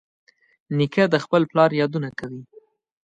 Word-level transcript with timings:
نیکه 0.77 1.03
د 1.13 1.15
خپل 1.23 1.41
پلار 1.51 1.71
یادونه 1.81 2.09
کوي. 2.19 2.41